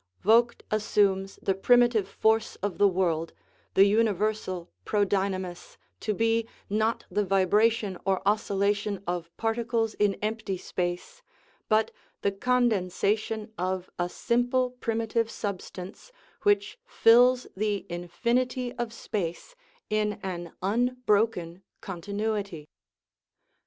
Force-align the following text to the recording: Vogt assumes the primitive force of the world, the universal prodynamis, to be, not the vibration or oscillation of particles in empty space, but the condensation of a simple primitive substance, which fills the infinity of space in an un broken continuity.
Vogt 0.23 0.63
assumes 0.71 1.37
the 1.43 1.53
primitive 1.53 2.07
force 2.09 2.55
of 2.63 2.79
the 2.79 2.87
world, 2.87 3.33
the 3.75 3.85
universal 3.85 4.67
prodynamis, 4.83 5.77
to 5.99 6.15
be, 6.15 6.47
not 6.71 7.05
the 7.11 7.23
vibration 7.23 7.99
or 8.03 8.27
oscillation 8.27 9.03
of 9.05 9.29
particles 9.37 9.93
in 9.93 10.15
empty 10.15 10.57
space, 10.57 11.21
but 11.69 11.91
the 12.23 12.31
condensation 12.31 13.53
of 13.59 13.91
a 13.99 14.09
simple 14.09 14.71
primitive 14.71 15.29
substance, 15.29 16.11
which 16.41 16.79
fills 16.83 17.45
the 17.55 17.85
infinity 17.87 18.73
of 18.79 18.91
space 18.91 19.53
in 19.87 20.13
an 20.23 20.51
un 20.63 20.97
broken 21.05 21.61
continuity. 21.79 22.67